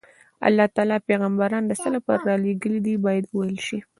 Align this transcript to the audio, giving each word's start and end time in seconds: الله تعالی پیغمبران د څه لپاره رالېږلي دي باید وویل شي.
الله 0.47 0.65
تعالی 0.75 0.97
پیغمبران 1.09 1.63
د 1.67 1.71
څه 1.81 1.87
لپاره 1.95 2.27
رالېږلي 2.29 2.79
دي 2.85 2.95
باید 3.05 3.23
وویل 3.27 3.59
شي. 3.67 3.79